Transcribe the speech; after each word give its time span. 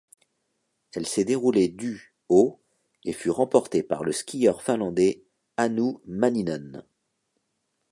Elle 0.93 1.05
s'est 1.05 1.25
déroulée 1.25 1.67
du 1.67 2.15
au 2.27 2.59
et 3.05 3.13
fut 3.13 3.29
remportée 3.29 3.83
par 3.83 4.03
le 4.03 4.11
skieur 4.11 4.63
finlandais 4.63 5.23
Hannu 5.57 5.99
Manninen. 6.07 6.83